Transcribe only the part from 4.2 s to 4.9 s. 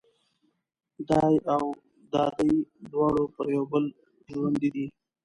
ژوندي دي.